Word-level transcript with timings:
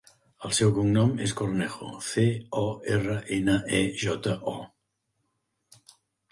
El 0.47 0.53
seu 0.59 0.69
cognom 0.77 1.11
és 1.25 1.33
Cornejo: 1.41 1.91
ce, 2.07 2.25
o, 2.63 2.65
erra, 2.95 3.19
ena, 3.39 3.59
e, 3.83 3.85
jota, 4.07 4.37
o. 4.57 5.89